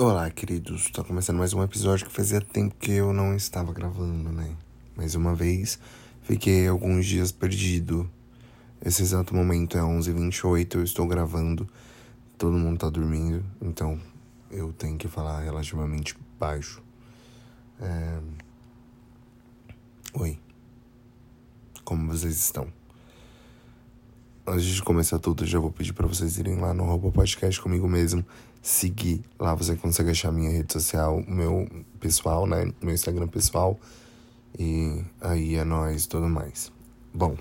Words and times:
Olá, 0.00 0.30
queridos. 0.30 0.88
Tô 0.90 1.02
começando 1.02 1.38
mais 1.38 1.52
um 1.52 1.60
episódio 1.60 2.06
que 2.06 2.12
fazia 2.12 2.40
tempo 2.40 2.72
que 2.78 2.92
eu 2.92 3.12
não 3.12 3.34
estava 3.34 3.72
gravando, 3.72 4.30
né? 4.30 4.54
Mais 4.96 5.16
uma 5.16 5.34
vez, 5.34 5.76
fiquei 6.22 6.68
alguns 6.68 7.04
dias 7.04 7.32
perdido. 7.32 8.08
Esse 8.80 9.02
exato 9.02 9.34
momento 9.34 9.76
é 9.76 9.80
11h28, 9.80 10.76
eu 10.76 10.84
estou 10.84 11.04
gravando. 11.04 11.68
Todo 12.38 12.56
mundo 12.56 12.78
tá 12.78 12.88
dormindo, 12.88 13.44
então 13.60 14.00
eu 14.52 14.72
tenho 14.72 14.96
que 14.96 15.08
falar 15.08 15.40
relativamente 15.40 16.16
baixo. 16.38 16.80
É... 17.80 18.20
Oi. 20.14 20.38
Como 21.82 22.06
vocês 22.06 22.36
estão? 22.36 22.68
Antes 24.46 24.64
de 24.64 24.80
começar 24.80 25.18
tudo, 25.18 25.44
já 25.44 25.58
vou 25.58 25.72
pedir 25.72 25.92
para 25.92 26.06
vocês 26.06 26.38
irem 26.38 26.54
lá 26.54 26.72
no 26.72 26.84
Roupa 26.84 27.10
Podcast 27.10 27.60
comigo 27.60 27.88
mesmo 27.88 28.24
seguir. 28.62 29.22
Lá 29.38 29.54
você 29.54 29.76
consegue 29.76 30.10
achar 30.10 30.32
minha 30.32 30.50
rede 30.50 30.72
social, 30.72 31.22
meu 31.26 31.68
pessoal, 32.00 32.46
né? 32.46 32.72
Meu 32.82 32.94
Instagram 32.94 33.28
pessoal. 33.28 33.78
E 34.58 35.02
aí 35.20 35.56
é 35.56 35.64
nós 35.64 36.04
e 36.04 36.08
tudo 36.08 36.28
mais. 36.28 36.72
Bom, 37.12 37.36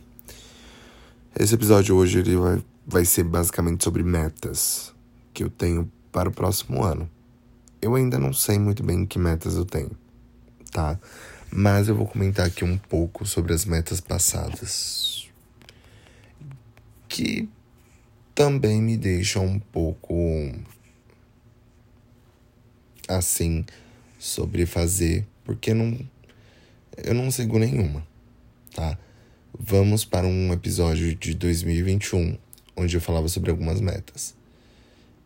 esse 1.39 1.53
episódio 1.55 1.95
hoje 1.95 2.20
ele 2.20 2.35
vai, 2.35 2.63
vai 2.85 3.05
ser 3.05 3.23
basicamente 3.23 3.84
sobre 3.84 4.03
metas 4.03 4.94
que 5.34 5.44
eu 5.44 5.49
tenho 5.49 5.91
para 6.11 6.30
o 6.30 6.31
próximo 6.31 6.84
ano. 6.84 7.09
Eu 7.81 7.95
ainda 7.95 8.17
não 8.17 8.34
sei 8.34 8.58
muito 8.58 8.81
bem 8.84 9.05
que 9.05 9.20
metas 9.20 9.55
eu 9.55 9.66
tenho, 9.66 9.91
tá? 10.72 10.99
Mas 11.52 11.88
eu 11.88 11.95
vou 11.95 12.08
comentar 12.08 12.47
aqui 12.47 12.63
um 12.63 12.77
pouco 12.77 13.25
sobre 13.25 13.53
as 13.53 13.66
metas 13.66 14.02
passadas. 14.02 15.30
Que 17.08 17.47
também 18.34 18.81
me 18.81 18.97
deixam 18.97 19.45
um 19.45 19.59
pouco 19.59 20.13
assim 23.07 23.66
sobre 24.20 24.66
fazer, 24.66 25.25
porque 25.43 25.73
não 25.73 25.97
eu 26.97 27.13
não 27.13 27.30
sigo 27.30 27.59
nenhuma, 27.59 28.05
tá? 28.73 28.97
Vamos 29.58 30.03
para 30.03 30.25
um 30.25 30.52
episódio 30.52 31.16
de 31.16 31.33
2021 31.35 32.38
onde 32.75 32.97
eu 32.97 33.02
falava 33.02 33.28
sobre 33.28 33.52
algumas 33.52 33.80
metas. 33.80 34.35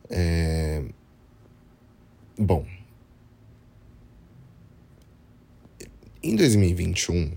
É... 0.10 0.84
Bom, 2.38 2.66
em 6.22 6.36
2021 6.36 7.32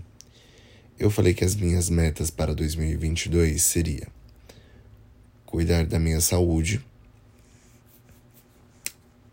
eu 0.99 1.09
falei 1.09 1.33
que 1.33 1.43
as 1.43 1.55
minhas 1.55 1.89
metas 1.89 2.29
para 2.29 2.53
2022 2.53 3.61
seria 3.61 4.07
cuidar 5.45 5.85
da 5.85 5.99
minha 5.99 6.19
saúde. 6.19 6.83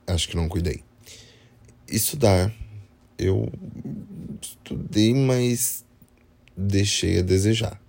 Acho 0.07 0.29
que 0.29 0.37
não 0.37 0.49
cuidei 0.49 0.83
estudar. 1.95 2.53
Eu 3.19 3.53
estudei, 4.41 5.15
mas 5.15 5.85
deixei 6.57 7.19
a 7.19 7.23
desejar. 7.23 7.81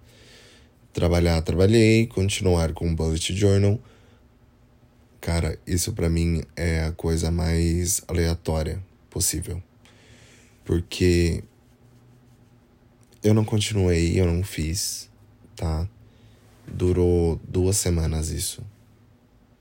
Trabalhar, 0.91 1.41
trabalhei, 1.41 2.05
continuar 2.07 2.73
com 2.73 2.91
o 2.91 2.95
bullet 2.95 3.35
journal. 3.35 3.79
Cara, 5.19 5.57
isso 5.65 5.93
para 5.93 6.09
mim 6.09 6.43
é 6.55 6.83
a 6.83 6.91
coisa 6.91 7.31
mais 7.31 8.01
aleatória 8.07 8.83
possível. 9.09 9.63
Porque 10.65 11.43
eu 13.23 13.33
não 13.33 13.45
continuei, 13.45 14.19
eu 14.19 14.25
não 14.25 14.43
fiz, 14.43 15.09
tá? 15.55 15.87
Durou 16.67 17.39
duas 17.47 17.77
semanas 17.77 18.29
isso. 18.29 18.61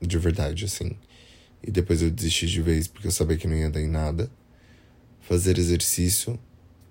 De 0.00 0.18
verdade, 0.18 0.64
assim. 0.64 0.96
E 1.62 1.70
depois 1.70 2.02
eu 2.02 2.10
desisti 2.10 2.46
de 2.46 2.60
vez 2.60 2.88
porque 2.88 3.06
eu 3.06 3.12
sabia 3.12 3.36
que 3.36 3.46
não 3.46 3.56
ia 3.56 3.70
dar 3.70 3.80
em 3.80 3.88
nada. 3.88 4.30
Fazer 5.20 5.58
exercício, 5.58 6.38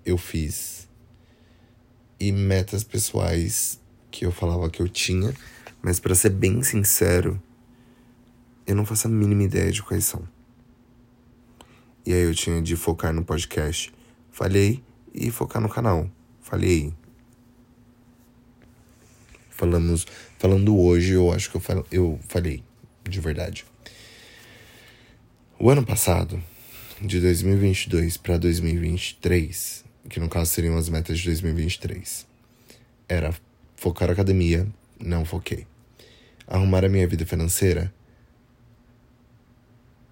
eu 0.04 0.16
fiz. 0.16 0.88
E 2.18 2.32
metas 2.32 2.82
pessoais 2.82 3.80
que 4.10 4.24
eu 4.24 4.32
falava 4.32 4.70
que 4.70 4.80
eu 4.80 4.88
tinha, 4.88 5.34
mas 5.82 5.98
para 5.98 6.14
ser 6.14 6.30
bem 6.30 6.62
sincero, 6.62 7.42
eu 8.66 8.74
não 8.74 8.86
faço 8.86 9.08
a 9.08 9.10
mínima 9.10 9.42
ideia 9.42 9.70
de 9.72 9.82
quais 9.82 10.04
são. 10.04 10.26
E 12.04 12.12
aí 12.12 12.22
eu 12.22 12.34
tinha 12.34 12.60
de 12.60 12.76
focar 12.76 13.12
no 13.12 13.24
podcast. 13.24 13.92
Falhei 14.30 14.82
e 15.14 15.30
focar 15.30 15.60
no 15.60 15.68
canal. 15.68 16.10
Falhei. 16.40 16.92
Falamos, 19.50 20.06
falando 20.38 20.76
hoje, 20.76 21.12
eu 21.12 21.32
acho 21.32 21.50
que 21.50 21.56
eu, 21.56 21.60
fal, 21.60 21.86
eu 21.92 22.18
falhei, 22.28 22.64
de 23.08 23.20
verdade. 23.20 23.64
O 25.64 25.70
ano 25.70 25.86
passado, 25.86 26.42
de 27.00 27.20
2022 27.20 28.16
para 28.16 28.36
2023, 28.36 29.84
que 30.10 30.18
no 30.18 30.28
caso 30.28 30.50
seriam 30.50 30.76
as 30.76 30.88
metas 30.88 31.20
de 31.20 31.26
2023, 31.26 32.26
era 33.08 33.32
focar 33.76 34.10
a 34.10 34.12
academia, 34.12 34.66
não 34.98 35.24
foquei. 35.24 35.64
Arrumar 36.48 36.84
a 36.84 36.88
minha 36.88 37.06
vida 37.06 37.24
financeira, 37.24 37.94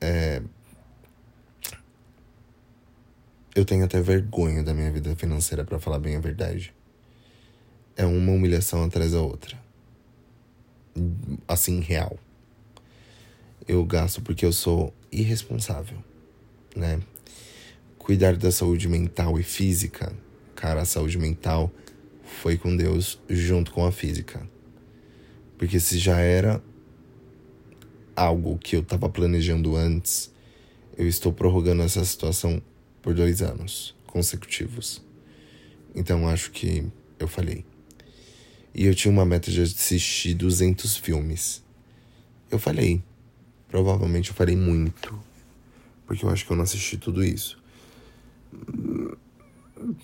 é... 0.00 0.40
eu 3.52 3.64
tenho 3.64 3.84
até 3.84 4.00
vergonha 4.00 4.62
da 4.62 4.72
minha 4.72 4.92
vida 4.92 5.16
financeira, 5.16 5.64
para 5.64 5.80
falar 5.80 5.98
bem 5.98 6.14
a 6.14 6.20
verdade. 6.20 6.72
É 7.96 8.06
uma 8.06 8.30
humilhação 8.30 8.84
atrás 8.84 9.10
da 9.10 9.20
outra. 9.20 9.58
Assim, 11.48 11.80
real 11.80 12.16
eu 13.66 13.84
gasto 13.84 14.20
porque 14.22 14.44
eu 14.44 14.52
sou 14.52 14.94
irresponsável, 15.10 15.98
né? 16.74 17.00
Cuidar 17.98 18.36
da 18.36 18.50
saúde 18.50 18.88
mental 18.88 19.38
e 19.38 19.42
física, 19.42 20.12
cara, 20.54 20.82
a 20.82 20.84
saúde 20.84 21.18
mental 21.18 21.70
foi 22.24 22.56
com 22.56 22.76
Deus 22.76 23.18
junto 23.28 23.72
com 23.72 23.84
a 23.84 23.92
física. 23.92 24.48
Porque 25.58 25.78
se 25.78 25.98
já 25.98 26.18
era 26.18 26.62
algo 28.16 28.58
que 28.58 28.76
eu 28.76 28.80
estava 28.80 29.08
planejando 29.08 29.76
antes, 29.76 30.32
eu 30.96 31.06
estou 31.06 31.32
prorrogando 31.32 31.82
essa 31.82 32.04
situação 32.04 32.62
por 33.02 33.14
dois 33.14 33.42
anos 33.42 33.94
consecutivos. 34.06 35.02
Então 35.94 36.28
acho 36.28 36.50
que 36.50 36.86
eu 37.18 37.28
falhei. 37.28 37.64
E 38.74 38.86
eu 38.86 38.94
tinha 38.94 39.10
uma 39.10 39.24
meta 39.24 39.50
de 39.50 39.60
assistir 39.62 40.34
200 40.34 40.96
filmes. 40.96 41.62
Eu 42.50 42.58
falhei. 42.58 43.02
Provavelmente 43.70 44.30
eu 44.30 44.34
farei 44.34 44.56
muito. 44.56 45.18
Porque 46.06 46.24
eu 46.24 46.30
acho 46.30 46.44
que 46.44 46.52
eu 46.52 46.56
não 46.56 46.64
assisti 46.64 46.98
tudo 46.98 47.24
isso. 47.24 47.62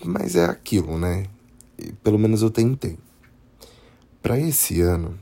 Mas 0.05 0.35
é 0.35 0.45
aquilo, 0.45 0.97
né? 0.97 1.25
Pelo 2.01 2.17
menos 2.17 2.41
eu 2.41 2.49
tentei. 2.49 2.97
Para 4.21 4.39
esse 4.39 4.81
ano, 4.81 5.19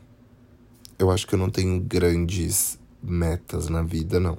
eu 0.97 1.11
acho 1.11 1.27
que 1.27 1.33
eu 1.33 1.39
não 1.39 1.49
tenho 1.49 1.79
grandes 1.81 2.79
metas 3.01 3.67
na 3.67 3.81
vida, 3.81 4.19
não. 4.19 4.37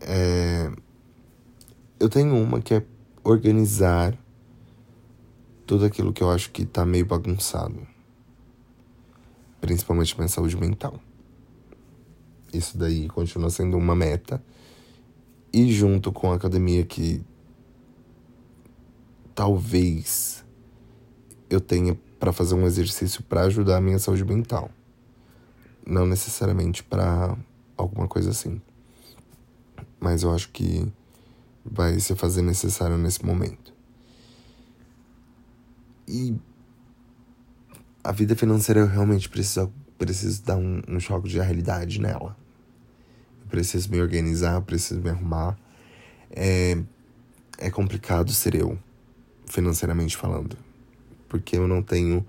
É... 0.00 0.70
Eu 1.98 2.08
tenho 2.08 2.36
uma 2.36 2.60
que 2.60 2.74
é 2.74 2.84
organizar 3.22 4.16
tudo 5.66 5.84
aquilo 5.84 6.12
que 6.12 6.22
eu 6.22 6.30
acho 6.30 6.50
que 6.50 6.64
tá 6.64 6.84
meio 6.84 7.06
bagunçado. 7.06 7.86
Principalmente 9.60 10.16
minha 10.16 10.28
saúde 10.28 10.56
mental. 10.56 11.00
Isso 12.52 12.76
daí 12.76 13.08
continua 13.08 13.48
sendo 13.48 13.78
uma 13.78 13.94
meta. 13.94 14.42
E 15.52 15.72
junto 15.72 16.12
com 16.12 16.30
a 16.32 16.36
academia 16.36 16.84
que 16.84 17.24
talvez 19.34 20.44
eu 21.48 21.60
tenha 21.60 21.98
para 22.20 22.32
fazer 22.32 22.54
um 22.54 22.66
exercício 22.66 23.22
para 23.22 23.42
ajudar 23.42 23.78
a 23.78 23.80
minha 23.80 23.98
saúde 23.98 24.24
mental. 24.24 24.70
Não 25.86 26.06
necessariamente 26.06 26.82
para 26.84 27.36
alguma 27.76 28.06
coisa 28.06 28.30
assim. 28.30 28.60
Mas 29.98 30.22
eu 30.22 30.32
acho 30.32 30.50
que 30.50 30.86
vai 31.64 31.98
se 32.00 32.14
fazer 32.14 32.42
necessário 32.42 32.98
nesse 32.98 33.24
momento. 33.24 33.72
E 36.06 36.36
a 38.04 38.12
vida 38.12 38.36
financeira 38.36 38.80
eu 38.80 38.86
realmente 38.86 39.28
preciso, 39.28 39.72
preciso 39.96 40.42
dar 40.42 40.56
um, 40.56 40.82
um 40.88 41.00
choque 41.00 41.28
de 41.28 41.38
realidade 41.38 42.00
nela 42.00 42.36
preciso 43.52 43.90
me 43.90 44.00
organizar, 44.00 44.62
preciso 44.62 44.98
me 45.02 45.10
arrumar. 45.10 45.58
É, 46.30 46.78
é 47.58 47.70
complicado 47.70 48.32
ser 48.32 48.54
eu, 48.54 48.78
financeiramente 49.46 50.16
falando, 50.16 50.56
porque 51.28 51.58
eu 51.58 51.68
não 51.68 51.82
tenho 51.82 52.26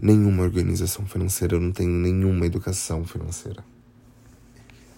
nenhuma 0.00 0.44
organização 0.44 1.04
financeira, 1.04 1.56
eu 1.56 1.60
não 1.60 1.72
tenho 1.72 1.90
nenhuma 1.90 2.46
educação 2.46 3.04
financeira. 3.04 3.64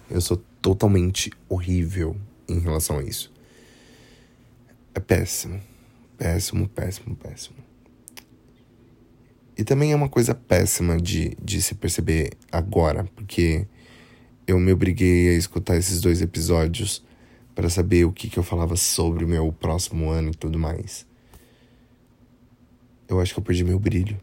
Eu 0.07 0.21
sou 0.21 0.37
totalmente 0.61 1.31
horrível 1.49 2.15
em 2.47 2.59
relação 2.59 2.99
a 2.99 3.03
isso. 3.03 3.33
É 4.93 4.99
péssimo. 4.99 5.59
Péssimo, 6.15 6.69
péssimo, 6.69 7.15
péssimo. 7.15 7.57
E 9.57 9.63
também 9.63 9.93
é 9.93 9.95
uma 9.95 10.09
coisa 10.09 10.35
péssima 10.35 10.95
de, 10.95 11.35
de 11.41 11.59
se 11.59 11.73
perceber 11.73 12.33
agora, 12.51 13.03
porque 13.15 13.67
eu 14.45 14.59
me 14.59 14.71
obriguei 14.71 15.29
a 15.29 15.37
escutar 15.37 15.77
esses 15.77 16.01
dois 16.01 16.21
episódios 16.21 17.03
para 17.55 17.69
saber 17.69 18.05
o 18.05 18.11
que, 18.11 18.29
que 18.29 18.37
eu 18.37 18.43
falava 18.43 18.75
sobre 18.75 19.23
o 19.23 19.27
meu 19.27 19.51
próximo 19.53 20.09
ano 20.09 20.31
e 20.31 20.35
tudo 20.35 20.59
mais. 20.59 21.05
Eu 23.07 23.19
acho 23.19 23.33
que 23.33 23.39
eu 23.39 23.43
perdi 23.43 23.63
meu 23.63 23.79
brilho. 23.79 24.19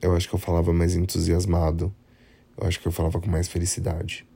Eu 0.00 0.14
acho 0.14 0.28
que 0.28 0.34
eu 0.34 0.38
falava 0.38 0.72
mais 0.72 0.94
entusiasmado. 0.94 1.94
Eu 2.56 2.66
acho 2.66 2.80
que 2.80 2.86
eu 2.86 2.92
falava 2.92 3.20
com 3.20 3.30
mais 3.30 3.48
felicidade. 3.48 4.26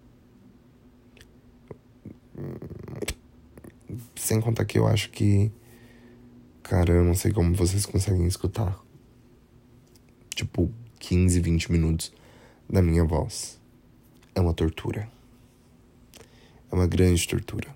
Sem 4.16 4.40
contar 4.40 4.64
que 4.64 4.78
eu 4.78 4.86
acho 4.86 5.10
que. 5.10 5.52
Cara, 6.62 6.92
eu 6.92 7.04
não 7.04 7.14
sei 7.14 7.32
como 7.32 7.54
vocês 7.54 7.86
conseguem 7.86 8.26
escutar. 8.26 8.80
Tipo, 10.34 10.70
15, 10.98 11.40
20 11.40 11.72
minutos 11.72 12.12
da 12.68 12.82
minha 12.82 13.04
voz. 13.04 13.60
É 14.36 14.40
uma 14.40 14.52
tortura. 14.52 15.08
É 16.70 16.74
uma 16.74 16.86
grande 16.86 17.26
tortura. 17.26 17.74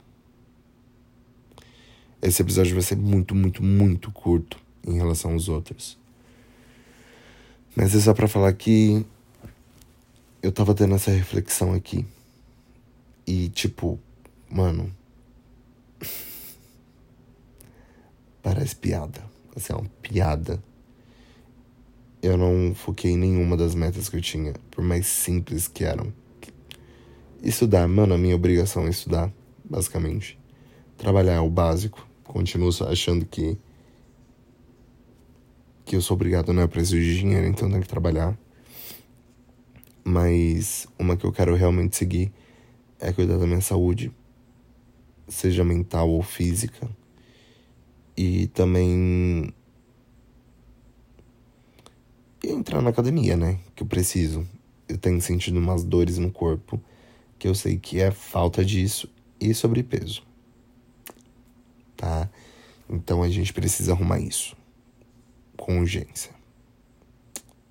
Esse 2.21 2.43
episódio 2.43 2.75
vai 2.75 2.83
ser 2.83 2.97
muito, 2.97 3.35
muito, 3.35 3.63
muito 3.63 4.13
curto 4.13 4.59
em 4.87 4.99
relação 4.99 5.33
aos 5.33 5.49
outros. 5.49 5.99
Mas 7.75 7.95
é 7.95 8.01
só 8.01 8.13
para 8.13 8.29
falar 8.29 8.53
que 8.53 9.07
eu 10.43 10.53
tava 10.53 10.75
tendo 10.75 10.95
essa 10.95 11.11
reflexão 11.11 11.73
aqui. 11.73 12.05
E 13.27 13.49
tipo, 13.49 13.99
mano. 14.51 14.95
Parece 18.43 18.77
piada. 18.77 19.25
Assim, 19.57 19.73
é 19.73 19.77
uma 19.77 19.89
piada. 20.03 20.63
Eu 22.23 22.37
não 22.37 22.75
foquei 22.75 23.13
em 23.13 23.17
nenhuma 23.17 23.57
das 23.57 23.75
metas 23.75 24.11
que 24.11 24.17
eu 24.17 24.21
tinha, 24.21 24.53
por 24.71 24.85
mais 24.85 25.07
simples 25.07 25.67
que 25.67 25.85
eram. 25.85 26.13
Estudar, 27.43 27.89
mano, 27.89 28.15
a 28.15 28.19
minha 28.19 28.37
obrigação 28.37 28.87
é 28.87 28.91
estudar, 28.91 29.33
basicamente. 29.65 30.39
Trabalhar 30.99 31.35
é 31.35 31.41
o 31.41 31.49
básico. 31.49 32.07
Continuo 32.25 32.71
achando 32.87 33.25
que 33.25 33.59
que 35.85 35.97
eu 35.97 36.01
sou 36.01 36.15
obrigado, 36.15 36.53
não 36.53 36.63
é 36.63 36.69
preciso 36.69 37.01
de 37.01 37.19
dinheiro, 37.19 37.47
então 37.47 37.69
tenho 37.69 37.83
que 37.83 37.89
trabalhar. 37.89 38.39
Mas 40.05 40.87
uma 40.97 41.17
que 41.17 41.25
eu 41.25 41.33
quero 41.33 41.55
realmente 41.57 41.97
seguir 41.97 42.33
é 43.01 43.13
cuidar 43.13 43.39
da 43.39 43.47
minha 43.47 43.61
saúde, 43.61 44.13
seja 45.27 45.65
mental 45.65 46.09
ou 46.09 46.23
física. 46.23 46.89
E 48.17 48.47
também 48.49 49.53
entrar 52.45 52.81
na 52.83 52.91
academia, 52.91 53.37
né? 53.37 53.59
Que 53.75 53.83
eu 53.83 53.87
preciso. 53.87 54.47
Eu 54.89 54.99
tenho 54.99 55.21
sentido 55.21 55.59
umas 55.59 55.83
dores 55.83 56.19
no 56.19 56.31
corpo, 56.31 56.81
que 57.41 57.49
eu 57.49 57.55
sei 57.55 57.79
que 57.79 57.99
é 57.99 58.11
falta 58.11 58.63
disso 58.63 59.11
e 59.41 59.55
sobrepeso. 59.55 60.23
Tá? 61.97 62.29
Então 62.89 63.23
a 63.23 63.29
gente 63.31 63.53
precisa 63.53 63.93
arrumar 63.93 64.21
isso 64.21 64.55
com 65.57 65.81
urgência. 65.81 66.31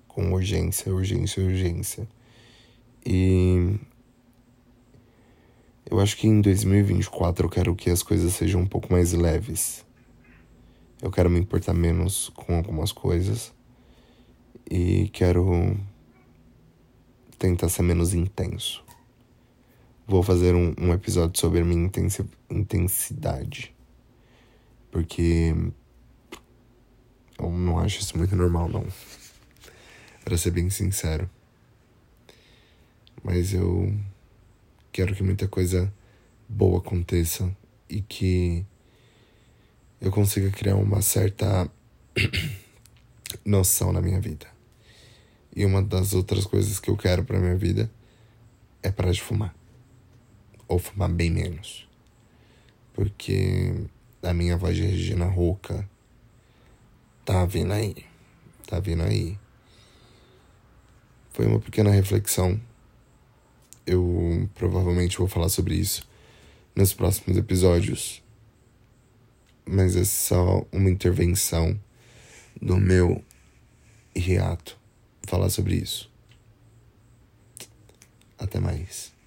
Com 0.08 0.32
urgência, 0.32 0.92
urgência, 0.92 1.42
urgência. 1.42 2.08
E 3.06 3.78
eu 5.88 6.00
acho 6.00 6.16
que 6.16 6.26
em 6.26 6.40
2024 6.40 7.46
eu 7.46 7.50
quero 7.50 7.76
que 7.76 7.90
as 7.90 8.02
coisas 8.02 8.34
sejam 8.34 8.62
um 8.62 8.66
pouco 8.66 8.92
mais 8.92 9.12
leves. 9.12 9.86
Eu 11.00 11.12
quero 11.12 11.30
me 11.30 11.38
importar 11.38 11.74
menos 11.74 12.28
com 12.30 12.56
algumas 12.56 12.90
coisas 12.90 13.52
e 14.68 15.08
quero 15.12 15.76
tentar 17.38 17.68
ser 17.68 17.82
menos 17.82 18.14
intenso. 18.14 18.89
Vou 20.10 20.24
fazer 20.24 20.56
um, 20.56 20.74
um 20.76 20.92
episódio 20.92 21.40
sobre 21.40 21.60
a 21.60 21.64
minha 21.64 21.88
intensidade. 22.50 23.72
Porque 24.90 25.54
eu 27.38 27.48
não 27.48 27.78
acho 27.78 28.00
isso 28.00 28.18
muito 28.18 28.34
normal, 28.34 28.68
não. 28.68 28.84
Para 30.24 30.36
ser 30.36 30.50
bem 30.50 30.68
sincero. 30.68 31.30
Mas 33.22 33.54
eu 33.54 33.96
quero 34.90 35.14
que 35.14 35.22
muita 35.22 35.46
coisa 35.46 35.94
boa 36.48 36.80
aconteça 36.80 37.48
e 37.88 38.00
que 38.00 38.66
eu 40.00 40.10
consiga 40.10 40.50
criar 40.50 40.74
uma 40.74 41.02
certa 41.02 41.70
noção 43.46 43.92
na 43.92 44.00
minha 44.00 44.20
vida. 44.20 44.48
E 45.54 45.64
uma 45.64 45.80
das 45.80 46.14
outras 46.14 46.46
coisas 46.46 46.80
que 46.80 46.90
eu 46.90 46.96
quero 46.96 47.22
para 47.22 47.38
minha 47.38 47.56
vida 47.56 47.88
é 48.82 48.90
parar 48.90 49.12
de 49.12 49.22
fumar. 49.22 49.59
Ou 50.70 50.78
fumar 50.78 51.10
bem 51.10 51.30
menos. 51.30 51.88
Porque 52.94 53.74
a 54.22 54.32
minha 54.32 54.56
voz 54.56 54.76
de 54.76 54.82
Regina 54.82 55.26
Rouca 55.26 55.88
Tá 57.30 57.44
vindo 57.44 57.72
aí. 57.72 57.94
Tá 58.66 58.80
vindo 58.80 59.04
aí. 59.04 59.38
Foi 61.30 61.46
uma 61.46 61.60
pequena 61.60 61.88
reflexão. 61.88 62.60
Eu 63.86 64.48
provavelmente 64.56 65.16
vou 65.16 65.28
falar 65.28 65.48
sobre 65.48 65.76
isso 65.76 66.08
nos 66.74 66.92
próximos 66.92 67.36
episódios. 67.36 68.20
Mas 69.64 69.94
é 69.94 70.04
só 70.04 70.66
uma 70.72 70.90
intervenção 70.90 71.78
do 72.60 72.76
meu 72.76 73.24
hiato 74.12 74.76
falar 75.22 75.50
sobre 75.50 75.76
isso. 75.76 76.10
Até 78.36 78.58
mais. 78.58 79.19